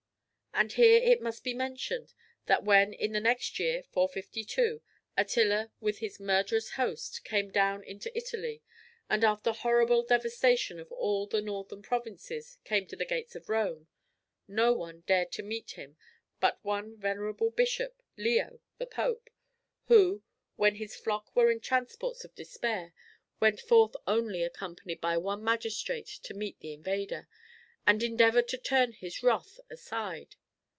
[0.53, 2.13] And here it must be mentioned
[2.45, 4.81] that when in the next year, 452,
[5.17, 8.61] Attila with his murderous host, came down into Italy,
[9.09, 13.87] and after horrible devastation of all the northern provinces, came to the gates of Rome,
[14.45, 15.95] no one dared to meet him
[16.41, 19.29] but one venerable bishop, Leo, the Pope,
[19.87, 20.21] who,
[20.57, 22.93] when his flock were in transports of despair,
[23.39, 27.27] went forth only accompanied by one magistrate to meet the invader,
[27.87, 30.35] and endeavored to turn his wrath aside.